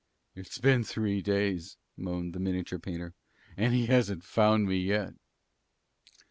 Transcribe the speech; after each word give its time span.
"It's 0.33 0.57
been 0.57 0.83
three 0.83 1.21
days," 1.21 1.77
moaned 1.95 2.33
the 2.33 2.39
miniature 2.39 2.79
painter, 2.79 3.13
"and 3.55 3.75
he 3.75 3.85
hasn't 3.85 4.23
found 4.23 4.65
me 4.67 4.77
yet." 4.77 5.13